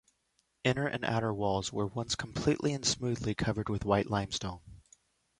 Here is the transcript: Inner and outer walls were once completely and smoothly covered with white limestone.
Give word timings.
Inner 0.63 0.87
and 0.87 1.05
outer 1.05 1.31
walls 1.31 1.71
were 1.71 1.85
once 1.85 2.15
completely 2.15 2.73
and 2.73 2.83
smoothly 2.83 3.35
covered 3.35 3.69
with 3.69 3.85
white 3.85 4.09
limestone. 4.09 4.61